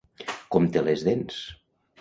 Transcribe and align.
Com 0.55 0.65
té 0.77 0.83
les 0.87 1.05
dents? 1.11 1.39